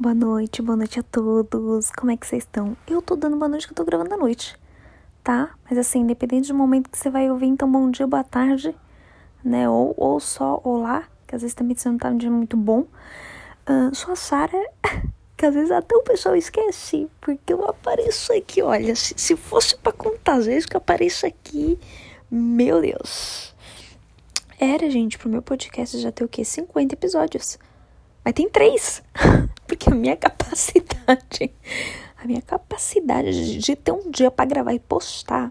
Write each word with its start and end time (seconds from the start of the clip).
Boa 0.00 0.14
noite, 0.14 0.62
boa 0.62 0.78
noite 0.78 0.98
a 0.98 1.02
todos. 1.02 1.90
Como 1.90 2.10
é 2.10 2.16
que 2.16 2.26
vocês 2.26 2.42
estão? 2.42 2.74
Eu 2.88 3.02
tô 3.02 3.16
dando 3.16 3.36
boa 3.36 3.50
noite 3.50 3.66
que 3.66 3.74
eu 3.74 3.76
tô 3.76 3.84
gravando 3.84 4.14
à 4.14 4.16
noite, 4.16 4.56
tá? 5.22 5.50
Mas 5.68 5.76
assim, 5.76 5.98
independente 5.98 6.48
do 6.48 6.54
momento 6.54 6.88
que 6.88 6.96
você 6.96 7.10
vai 7.10 7.30
ouvir, 7.30 7.48
então 7.48 7.70
bom 7.70 7.90
dia, 7.90 8.06
boa 8.06 8.24
tarde, 8.24 8.74
né? 9.44 9.68
Ou, 9.68 9.92
ou 9.98 10.18
só 10.18 10.58
olá, 10.64 11.06
que 11.26 11.36
às 11.36 11.42
vezes 11.42 11.54
também 11.54 11.76
você 11.76 11.86
não 11.90 11.98
tá 11.98 12.08
um 12.08 12.16
dia 12.16 12.30
muito 12.30 12.56
bom. 12.56 12.86
Uh, 13.68 13.94
sou 13.94 14.14
a 14.14 14.16
Sara, 14.16 14.70
que 15.36 15.44
às 15.44 15.52
vezes 15.52 15.70
até 15.70 15.94
o 15.94 16.02
pessoal 16.02 16.34
esquece, 16.34 17.06
porque 17.20 17.52
eu 17.52 17.62
apareço 17.68 18.32
aqui, 18.32 18.62
olha, 18.62 18.96
se, 18.96 19.12
se 19.18 19.36
fosse 19.36 19.76
pra 19.76 19.92
contar 19.92 20.36
as 20.36 20.46
vezes 20.46 20.64
que 20.64 20.74
eu 20.74 20.78
apareço 20.78 21.26
aqui, 21.26 21.78
meu 22.30 22.80
Deus. 22.80 23.54
Era, 24.58 24.88
gente, 24.88 25.18
pro 25.18 25.28
meu 25.28 25.42
podcast 25.42 25.98
já 25.98 26.10
ter 26.10 26.24
o 26.24 26.28
quê? 26.28 26.42
50 26.42 26.94
episódios. 26.94 27.58
Mas 28.24 28.32
tem 28.32 28.48
três. 28.48 29.02
Porque 29.80 29.90
a 29.90 29.94
minha 29.94 30.16
capacidade, 30.20 31.50
a 32.22 32.26
minha 32.26 32.42
capacidade 32.42 33.58
de, 33.58 33.74
ter 33.74 33.92
um 33.92 34.10
dia 34.10 34.30
para 34.30 34.44
gravar 34.44 34.74
e 34.74 34.78
postar. 34.78 35.50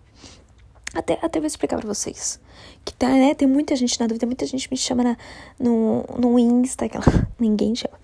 Até, 0.94 1.17
até 1.21 1.40
vou 1.40 1.48
explicar 1.48 1.80
pra 1.80 1.88
vocês. 1.88 2.40
Que 2.85 2.94
tá, 2.94 3.09
né, 3.09 3.34
tem 3.34 3.48
muita 3.48 3.76
gente 3.76 3.99
na 3.99 4.05
dúvida, 4.05 4.27
muita 4.27 4.45
gente 4.45 4.70
me 4.70 4.77
chama 4.77 5.04
na, 5.04 5.18
no, 5.59 6.04
no 6.18 6.38
Insta, 6.38 6.85
aquela, 6.85 7.05
ninguém 7.40 7.76
chama. 7.76 7.98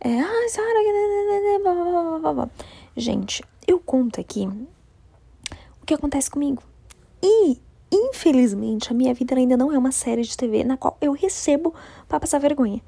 É, 0.00 0.20
ah, 0.20 0.48
Sara, 0.48 0.68
gente, 2.96 3.42
eu 3.66 3.80
conto 3.80 4.20
aqui 4.20 4.48
o 5.80 5.84
que 5.84 5.94
acontece 5.94 6.30
comigo. 6.30 6.62
E, 7.20 7.58
infelizmente, 7.92 8.90
a 8.90 8.94
minha 8.94 9.14
vida 9.14 9.34
ainda 9.34 9.56
não 9.56 9.72
é 9.72 9.78
uma 9.78 9.92
série 9.92 10.22
de 10.22 10.36
TV 10.36 10.64
na 10.64 10.76
qual 10.76 10.96
eu 11.00 11.12
recebo 11.12 11.74
para 12.08 12.20
passar 12.20 12.38
vergonha 12.38 12.80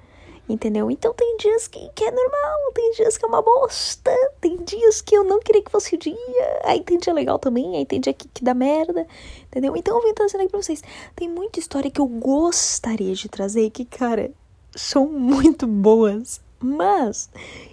entendeu? 0.49 0.91
Então 0.91 1.15
tem 1.15 1.37
dias 1.37 1.67
que, 1.67 1.89
que 1.95 2.05
é 2.05 2.11
normal, 2.11 2.73
tem 2.75 2.91
dias 2.93 3.17
que 3.17 3.25
é 3.25 3.29
uma 3.29 3.43
bosta, 3.43 4.11
tem 4.41 4.57
dias 4.59 5.01
que 5.01 5.17
eu 5.17 5.25
não 5.25 5.41
queria 5.41 5.63
que 5.63 5.71
fosse 5.71 5.95
o 5.95 5.99
dia, 5.99 6.61
aí 6.65 6.83
tem 6.83 6.99
dia 6.99 7.13
legal 7.13 7.39
também, 7.39 7.77
aí 7.77 7.87
tem 7.87 8.01
dia 8.01 8.13
que, 8.13 8.29
que 8.29 8.45
dá 8.45 8.55
merda, 8.55 9.07
entendeu? 9.47 9.77
Então 9.77 9.97
eu 9.97 10.03
vim 10.03 10.15
trazendo 10.15 10.43
aqui 10.43 10.51
pra 10.51 10.63
vocês. 10.63 10.83
Tem 11.17 11.29
muita 11.29 11.59
história 11.59 11.91
que 11.91 12.01
eu 12.01 12.07
gostaria 12.07 13.15
de 13.15 13.29
trazer 13.29 13.71
que, 13.71 13.85
cara, 13.85 14.31
são 14.75 15.07
muito 15.09 15.67
boas, 15.67 16.41
mas 16.61 17.31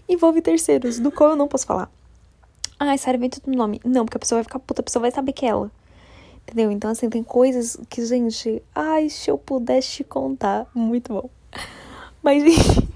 envolve 0.07 0.41
terceiros, 0.41 0.99
do 0.99 1.11
qual 1.11 1.31
eu 1.31 1.35
não 1.35 1.47
posso 1.47 1.65
falar. 1.65 1.91
Ai, 2.79 2.97
sério, 2.97 3.19
vem 3.19 3.29
tudo 3.29 3.43
no 3.47 3.57
nome. 3.57 3.79
Não, 3.85 4.05
porque 4.05 4.17
a 4.17 4.19
pessoa 4.19 4.37
vai 4.37 4.43
ficar 4.43 4.59
puta, 4.59 4.81
a 4.81 4.83
pessoa 4.83 5.01
vai 5.01 5.11
saber 5.11 5.33
que 5.33 5.45
é 5.45 5.49
ela. 5.49 5.71
Entendeu? 6.43 6.71
Então, 6.71 6.89
assim, 6.89 7.09
tem 7.09 7.23
coisas 7.23 7.77
que, 7.87 8.03
gente, 8.03 8.61
ai, 8.73 9.07
se 9.07 9.29
eu 9.29 9.37
pudesse 9.37 9.97
te 9.97 10.03
contar, 10.03 10.67
muito 10.73 11.13
bom. 11.13 11.29
Mas 12.21 12.43
enfim. 12.43 12.87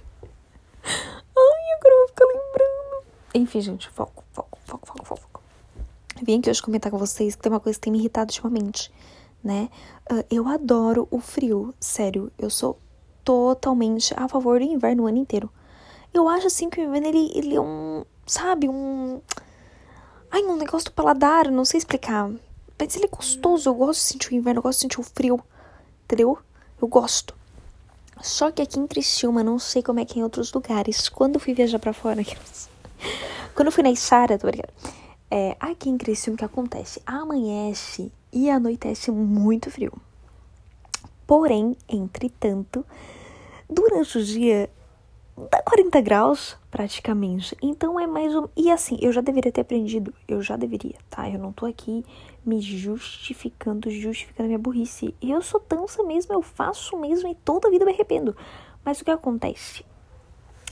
Ai, 0.85 1.73
agora 1.77 1.93
eu 1.93 1.99
vou 1.99 2.07
ficar 2.07 2.25
lembrando. 2.25 3.05
Enfim, 3.33 3.61
gente, 3.61 3.89
foco, 3.89 4.23
foco, 4.31 4.57
foco, 4.65 4.87
foco, 4.87 5.05
foco. 5.05 5.41
Vim 6.21 6.39
aqui 6.39 6.49
hoje 6.49 6.61
comentar 6.61 6.91
com 6.91 6.97
vocês 6.97 7.35
que 7.35 7.41
tem 7.41 7.51
uma 7.51 7.59
coisa 7.59 7.77
que 7.77 7.83
tem 7.83 7.91
me 7.91 7.99
irritado 7.99 8.31
ultimamente, 8.31 8.91
né? 9.43 9.69
Uh, 10.09 10.23
eu 10.31 10.47
adoro 10.47 11.07
o 11.11 11.19
frio, 11.19 11.73
sério. 11.79 12.31
Eu 12.37 12.49
sou 12.49 12.79
totalmente 13.23 14.13
a 14.15 14.27
favor 14.27 14.59
do 14.59 14.65
inverno 14.65 15.03
o 15.03 15.07
ano 15.07 15.17
inteiro. 15.17 15.49
Eu 16.13 16.29
acho 16.29 16.47
assim 16.47 16.69
que 16.69 16.79
o 16.79 16.83
inverno 16.83 17.07
ele, 17.07 17.31
ele 17.35 17.55
é 17.55 17.61
um, 17.61 18.05
sabe, 18.25 18.69
um. 18.69 19.19
Ai, 20.31 20.43
um 20.43 20.55
negócio 20.55 20.89
do 20.89 20.93
paladar, 20.93 21.51
não 21.51 21.65
sei 21.65 21.79
explicar. 21.79 22.31
Mas 22.79 22.95
ele 22.95 23.05
é 23.05 23.09
gostoso, 23.09 23.69
eu 23.69 23.73
gosto 23.73 23.99
de 23.99 24.05
sentir 24.05 24.31
o 24.31 24.35
inverno, 24.35 24.59
eu 24.59 24.63
gosto 24.63 24.77
de 24.77 24.81
sentir 24.83 24.99
o 24.99 25.03
frio, 25.03 25.41
entendeu? 26.05 26.37
Eu 26.81 26.87
gosto. 26.87 27.35
Só 28.21 28.51
que 28.51 28.61
aqui 28.61 28.79
em 28.79 28.87
Criciúma, 28.87 29.43
não 29.43 29.59
sei 29.59 29.83
como 29.83 29.99
é 29.99 30.05
que 30.05 30.17
é 30.17 30.21
em 30.21 30.23
outros 30.23 30.51
lugares. 30.53 31.09
Quando 31.09 31.35
eu 31.35 31.39
fui 31.39 31.53
viajar 31.53 31.79
para 31.79 31.93
fora, 31.93 32.21
quando 33.53 33.67
eu 33.67 33.71
fui 33.71 33.83
na 33.83 33.91
Isara, 33.91 34.37
tô 34.37 34.47
brincando. 34.47 34.73
É, 35.29 35.55
aqui 35.59 35.89
em 35.89 35.97
Criciúma, 35.97 36.35
o 36.35 36.37
que 36.37 36.45
acontece? 36.45 37.01
Amanhece 37.05 38.11
e 38.31 38.49
anoitece 38.49 39.11
muito 39.11 39.71
frio. 39.71 39.93
Porém, 41.25 41.75
entretanto, 41.89 42.85
durante 43.69 44.17
o 44.17 44.23
dia 44.23 44.69
dá 45.49 45.61
40 45.63 46.01
graus 46.01 46.55
praticamente. 46.75 47.55
Então 47.61 47.97
é 47.97 48.05
mais 48.05 48.35
um. 48.35 48.49
E 48.53 48.69
assim, 48.69 48.97
eu 48.99 49.09
já 49.09 49.21
deveria 49.21 49.49
ter 49.49 49.61
aprendido. 49.61 50.13
Eu 50.27 50.41
já 50.41 50.57
deveria, 50.57 50.97
tá? 51.09 51.29
Eu 51.29 51.39
não 51.39 51.53
tô 51.53 51.65
aqui 51.65 52.03
me 52.45 52.59
justificando, 52.59 53.89
justificando 53.89 54.47
minha 54.47 54.59
burrice. 54.59 55.15
Eu 55.21 55.41
sou 55.41 55.57
tansa 55.57 56.03
mesmo, 56.03 56.33
eu 56.33 56.41
faço 56.41 56.97
mesmo 56.97 57.29
e 57.29 57.35
toda 57.35 57.69
a 57.69 57.71
vida 57.71 57.85
me 57.85 57.93
arrependo. 57.93 58.35
Mas 58.83 58.99
o 58.99 59.05
que 59.05 59.11
acontece? 59.11 59.85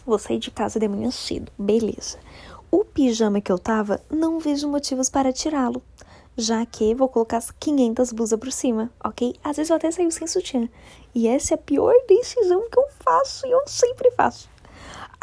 Vou 0.06 0.20
sair 0.20 0.40
de 0.40 0.52
casa 0.52 0.78
de 0.78 0.90
manhã 0.90 1.10
cedo, 1.10 1.50
beleza. 1.58 2.20
O 2.70 2.84
pijama 2.84 3.40
que 3.40 3.50
eu 3.50 3.58
tava, 3.58 4.02
não 4.12 4.40
vejo 4.40 4.68
motivos 4.68 5.10
para 5.10 5.32
tirá-lo. 5.32 5.82
Já 6.36 6.66
que 6.66 6.94
vou 6.94 7.08
colocar 7.08 7.38
as 7.38 7.50
500 7.50 8.12
blusas 8.12 8.38
por 8.38 8.52
cima, 8.52 8.92
ok? 9.02 9.36
Às 9.42 9.56
vezes 9.56 9.70
eu 9.70 9.78
até 9.78 9.90
saio 9.90 10.12
sem 10.12 10.28
sutiã. 10.28 10.68
E 11.16 11.30
essa 11.30 11.54
é 11.54 11.56
a 11.56 11.58
pior 11.58 11.94
decisão 12.10 12.70
que 12.70 12.78
eu 12.78 12.88
faço 13.06 13.48
e 13.48 13.52
eu 13.52 13.62
sempre 13.66 14.12
faço. 14.12 14.52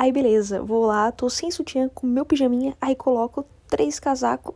Aí 0.00 0.10
beleza, 0.12 0.62
vou 0.62 0.86
lá, 0.86 1.12
tô 1.12 1.28
sem 1.28 1.50
sutiã, 1.50 1.86
com 1.90 2.06
meu 2.06 2.24
pijaminha, 2.24 2.74
aí 2.80 2.96
coloco 2.96 3.44
três 3.68 4.00
casacos 4.00 4.54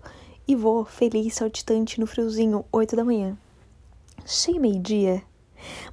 e 0.49 0.57
vou 0.57 0.87
feliz, 0.87 1.35
saltitante 1.35 2.01
no 2.01 2.07
friozinho, 2.07 2.65
8 2.73 2.97
da 2.97 3.05
manhã. 3.05 3.37
Chega 4.25 4.59
meio-dia, 4.59 5.23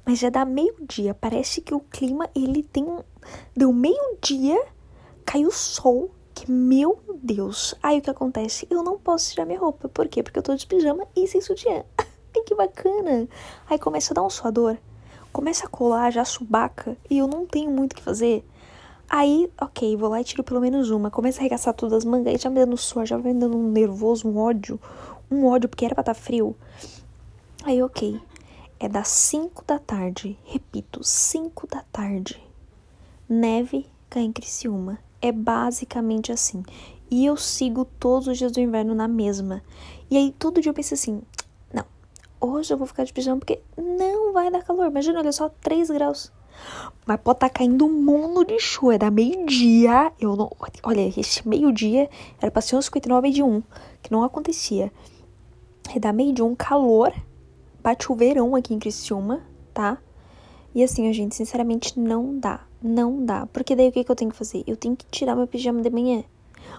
mas 0.06 0.20
já 0.20 0.30
dá 0.30 0.46
meio-dia, 0.46 1.12
parece 1.12 1.60
que 1.60 1.74
o 1.74 1.80
clima 1.80 2.30
ele 2.34 2.62
tem. 2.62 2.86
Deu 3.54 3.74
meio-dia, 3.74 4.58
caiu 5.22 5.50
sol, 5.50 6.10
que 6.34 6.50
meu 6.50 6.98
Deus. 7.22 7.74
Aí 7.82 7.98
o 7.98 8.00
que 8.00 8.08
acontece? 8.08 8.66
Eu 8.70 8.82
não 8.82 8.98
posso 8.98 9.32
tirar 9.32 9.44
minha 9.44 9.60
roupa, 9.60 9.86
por 9.86 10.08
quê? 10.08 10.22
Porque 10.22 10.38
eu 10.38 10.42
tô 10.42 10.54
de 10.54 10.66
pijama 10.66 11.06
e 11.14 11.26
sem 11.26 11.42
sutiã. 11.42 11.84
Ai, 12.34 12.42
que 12.46 12.54
bacana! 12.54 13.28
Aí 13.68 13.78
começa 13.78 14.14
a 14.14 14.16
dar 14.16 14.22
um 14.22 14.30
suador, 14.30 14.78
começa 15.30 15.66
a 15.66 15.68
colar 15.68 16.10
já 16.10 16.24
subaca 16.24 16.96
e 17.10 17.18
eu 17.18 17.26
não 17.26 17.44
tenho 17.44 17.70
muito 17.70 17.92
o 17.92 17.96
que 17.96 18.02
fazer. 18.02 18.42
Aí, 19.14 19.52
ok, 19.60 19.94
vou 19.94 20.08
lá 20.08 20.22
e 20.22 20.24
tiro 20.24 20.42
pelo 20.42 20.58
menos 20.58 20.88
uma. 20.88 21.10
Começa 21.10 21.38
a 21.38 21.42
arregaçar 21.42 21.74
todas 21.74 21.98
as 21.98 22.04
mangas, 22.06 22.40
já 22.40 22.48
me 22.48 22.56
dando 22.56 22.78
suor, 22.78 23.04
já 23.04 23.18
me 23.18 23.34
dando 23.34 23.58
um 23.58 23.70
nervoso, 23.70 24.26
um 24.26 24.38
ódio. 24.38 24.80
Um 25.30 25.44
ódio, 25.44 25.68
porque 25.68 25.84
era 25.84 25.94
pra 25.94 26.00
estar 26.00 26.14
tá 26.14 26.18
frio. 26.18 26.56
Aí, 27.62 27.82
ok. 27.82 28.18
É 28.80 28.88
das 28.88 29.08
5 29.08 29.66
da 29.66 29.78
tarde. 29.78 30.38
Repito, 30.44 31.04
5 31.04 31.66
da 31.66 31.82
tarde. 31.92 32.42
Neve 33.28 33.84
cai 34.08 34.22
em 34.22 34.32
Criciúma. 34.32 34.98
É 35.20 35.30
basicamente 35.30 36.32
assim. 36.32 36.62
E 37.10 37.26
eu 37.26 37.36
sigo 37.36 37.84
todos 37.84 38.28
os 38.28 38.38
dias 38.38 38.50
do 38.50 38.60
inverno 38.60 38.94
na 38.94 39.08
mesma. 39.08 39.62
E 40.10 40.16
aí, 40.16 40.34
todo 40.38 40.58
dia 40.62 40.70
eu 40.70 40.74
penso 40.74 40.94
assim: 40.94 41.20
não, 41.70 41.84
hoje 42.40 42.72
eu 42.72 42.78
vou 42.78 42.86
ficar 42.86 43.04
de 43.04 43.12
pijama 43.12 43.40
porque 43.40 43.60
não 43.76 44.32
vai 44.32 44.50
dar 44.50 44.62
calor. 44.62 44.86
Imagina, 44.86 45.18
olha 45.18 45.32
só, 45.32 45.50
3 45.50 45.90
graus. 45.90 46.32
Mas 47.04 47.20
pode 47.20 47.36
estar 47.36 47.48
tá 47.48 47.54
caindo 47.54 47.84
um 47.84 47.92
mundo 47.92 48.44
de 48.44 48.58
chuva. 48.58 48.94
É 48.94 48.98
da 48.98 49.10
meio-dia. 49.10 50.12
Eu 50.20 50.36
não. 50.36 50.50
Olha, 50.82 51.00
esse 51.18 51.46
meio-dia 51.46 52.08
era 52.40 52.50
pra 52.50 52.62
ser 52.62 52.76
uns 52.76 52.86
59 52.86 53.30
de 53.30 53.42
1, 53.42 53.62
que 54.02 54.12
não 54.12 54.22
acontecia. 54.22 54.92
É 55.94 55.98
da 55.98 56.12
meio 56.12 56.32
de 56.32 56.42
um 56.42 56.54
calor. 56.54 57.12
Bate 57.82 58.12
o 58.12 58.14
verão 58.14 58.54
aqui 58.54 58.72
em 58.72 58.78
Criciúma, 58.78 59.42
tá? 59.74 59.98
E 60.74 60.82
assim, 60.82 61.08
a 61.08 61.12
gente, 61.12 61.34
sinceramente, 61.34 61.98
não 61.98 62.38
dá. 62.38 62.64
Não 62.80 63.24
dá. 63.24 63.46
Porque 63.52 63.76
daí 63.76 63.88
o 63.88 63.92
que, 63.92 64.04
que 64.04 64.10
eu 64.10 64.16
tenho 64.16 64.30
que 64.30 64.36
fazer? 64.36 64.62
Eu 64.66 64.76
tenho 64.76 64.96
que 64.96 65.04
tirar 65.06 65.36
meu 65.36 65.46
pijama 65.46 65.82
de 65.82 65.90
manhã. 65.90 66.24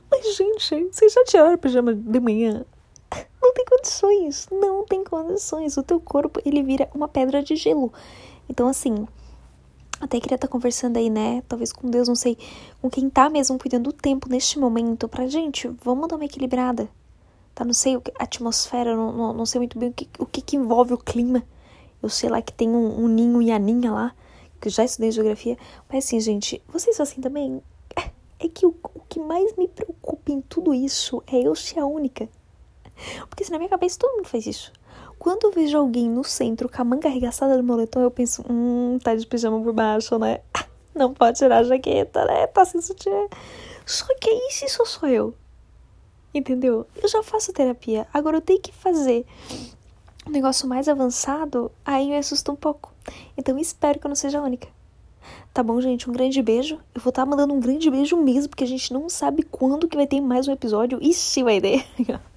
Mas, 0.09 0.35
gente, 0.35 0.87
vocês 0.91 1.13
já 1.13 1.23
tiraram 1.25 1.57
pijama 1.57 1.93
de 1.93 2.19
manhã? 2.19 2.65
Não 3.41 3.53
tem 3.53 3.65
condições. 3.65 4.47
Não 4.51 4.85
tem 4.85 5.03
condições. 5.03 5.77
O 5.77 5.83
teu 5.83 5.99
corpo, 5.99 6.39
ele 6.45 6.63
vira 6.63 6.89
uma 6.95 7.07
pedra 7.07 7.43
de 7.43 7.55
gelo. 7.55 7.93
Então, 8.49 8.67
assim, 8.67 9.07
até 10.03 10.19
queria 10.19 10.35
estar 10.35 10.47
tá 10.47 10.51
conversando 10.51 10.97
aí, 10.97 11.09
né? 11.09 11.43
Talvez 11.47 11.71
com 11.71 11.89
Deus, 11.89 12.07
não 12.07 12.15
sei, 12.15 12.37
com 12.81 12.89
quem 12.89 13.09
tá 13.09 13.29
mesmo 13.29 13.57
cuidando 13.57 13.91
do 13.91 13.93
tempo 13.93 14.29
neste 14.29 14.59
momento, 14.59 15.07
pra 15.07 15.27
gente, 15.27 15.67
vamos 15.83 16.07
dar 16.07 16.15
uma 16.15 16.25
equilibrada. 16.25 16.89
Tá? 17.55 17.63
Não 17.63 17.73
sei, 17.73 17.95
a 17.95 18.23
atmosfera, 18.23 18.95
não, 18.95 19.11
não, 19.11 19.33
não 19.33 19.45
sei 19.45 19.59
muito 19.59 19.77
bem 19.77 19.89
o 19.89 19.93
que, 19.93 20.09
o 20.19 20.25
que, 20.25 20.41
que 20.41 20.55
envolve 20.55 20.93
o 20.93 20.97
clima. 20.97 21.43
Eu 22.01 22.09
sei 22.09 22.29
lá 22.29 22.41
que 22.41 22.51
tem 22.51 22.69
um, 22.69 23.03
um 23.03 23.07
ninho 23.07 23.41
e 23.41 23.51
aninha 23.51 23.91
lá, 23.91 24.15
que 24.59 24.69
já 24.69 24.83
estudei 24.83 25.11
geografia. 25.11 25.57
Mas 25.89 26.05
assim, 26.05 26.19
gente, 26.19 26.61
vocês 26.67 26.95
são 26.95 27.03
assim 27.03 27.21
também? 27.21 27.61
É 28.39 28.47
que 28.49 28.65
o, 28.65 28.75
o 28.93 28.99
que 29.07 29.21
mais 29.21 29.55
me 29.55 29.69
preocupa 29.69 30.31
em 30.31 30.41
tudo 30.41 30.73
isso 30.73 31.23
é 31.27 31.39
eu 31.39 31.55
ser 31.55 31.79
a 31.79 31.85
única. 31.85 32.27
Porque 33.29 33.43
se 33.43 33.51
na 33.51 33.57
minha 33.57 33.69
cabeça 33.69 33.97
todo 33.97 34.17
mundo 34.17 34.27
faz 34.27 34.45
isso. 34.45 34.71
Quando 35.23 35.45
eu 35.45 35.51
vejo 35.53 35.77
alguém 35.77 36.09
no 36.09 36.21
centro 36.21 36.67
com 36.67 36.81
a 36.81 36.83
manga 36.83 37.07
arregaçada 37.07 37.55
do 37.55 37.63
moletom, 37.63 38.01
eu 38.01 38.11
penso, 38.11 38.43
hum, 38.49 38.99
tá 39.01 39.15
de 39.15 39.25
pijama 39.25 39.57
por 39.63 39.71
baixo, 39.71 40.19
né? 40.19 40.41
Não 40.93 41.13
pode 41.13 41.37
tirar 41.37 41.59
a 41.59 41.63
jaqueta, 41.63 42.25
né? 42.25 42.45
Tá 42.47 42.65
sem 42.65 42.81
sutiã. 42.81 43.29
Só 43.85 44.05
que 44.19 44.29
isso, 44.49 44.65
isso 44.65 44.85
sou 44.85 45.07
eu. 45.07 45.33
Entendeu? 46.33 46.85
Eu 47.01 47.07
já 47.07 47.23
faço 47.23 47.53
terapia. 47.53 48.05
Agora 48.13 48.35
eu 48.35 48.41
tenho 48.41 48.59
que 48.59 48.73
fazer 48.73 49.25
um 50.27 50.29
negócio 50.29 50.67
mais 50.67 50.89
avançado, 50.89 51.71
aí 51.85 52.09
me 52.09 52.17
assusta 52.17 52.51
um 52.51 52.57
pouco. 52.57 52.91
Então 53.37 53.57
espero 53.57 53.99
que 53.99 54.05
eu 54.05 54.09
não 54.09 54.17
seja 54.17 54.39
a 54.39 54.43
única. 54.43 54.67
Tá 55.53 55.63
bom, 55.63 55.79
gente? 55.79 56.09
Um 56.09 56.11
grande 56.11 56.41
beijo. 56.41 56.81
Eu 56.93 56.99
vou 56.99 57.11
estar 57.11 57.21
tá 57.21 57.25
mandando 57.25 57.53
um 57.53 57.61
grande 57.61 57.89
beijo 57.89 58.17
mesmo, 58.17 58.49
porque 58.49 58.65
a 58.65 58.67
gente 58.67 58.91
não 58.91 59.07
sabe 59.07 59.43
quando 59.43 59.87
que 59.87 59.95
vai 59.95 60.05
ter 60.05 60.19
mais 60.19 60.49
um 60.49 60.51
episódio. 60.51 60.99
Ixi, 61.01 61.43
vai 61.43 61.61
ter. 61.61 61.85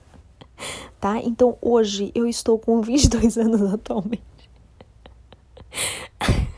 tá? 1.00 1.18
Então 1.18 1.56
hoje 1.60 2.10
eu 2.14 2.26
estou 2.26 2.58
com 2.58 2.80
22 2.80 3.36
anos 3.38 3.62
atualmente. 3.62 4.22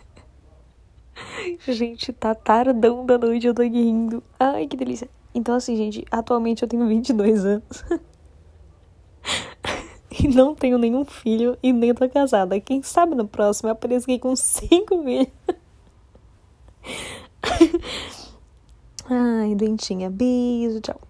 gente, 1.66 2.12
tá 2.12 2.34
tardão 2.34 3.04
da 3.04 3.18
noite, 3.18 3.46
eu 3.46 3.54
tô 3.54 3.62
rindo. 3.62 4.22
Ai, 4.38 4.66
que 4.66 4.76
delícia. 4.76 5.08
Então, 5.34 5.54
assim, 5.54 5.76
gente, 5.76 6.04
atualmente 6.10 6.62
eu 6.62 6.68
tenho 6.68 6.86
22 6.86 7.44
anos. 7.44 7.84
e 10.10 10.28
não 10.28 10.54
tenho 10.54 10.78
nenhum 10.78 11.04
filho 11.04 11.56
e 11.62 11.72
nem 11.72 11.94
tô 11.94 12.08
casada. 12.08 12.58
Quem 12.60 12.82
sabe 12.82 13.14
no 13.14 13.28
próximo 13.28 13.68
eu 13.68 13.72
aqui 14.04 14.18
com 14.18 14.34
5 14.34 14.98
filhos. 14.98 15.28
Ai, 19.08 19.54
doentinha. 19.54 20.10
Beijo, 20.10 20.80
tchau. 20.80 21.00